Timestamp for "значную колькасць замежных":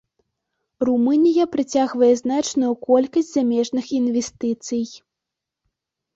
2.21-3.85